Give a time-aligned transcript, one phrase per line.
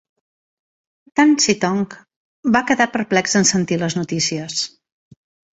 [1.19, 1.83] Tan Sitong
[2.57, 4.65] va quedar perplex en sentir les notícies.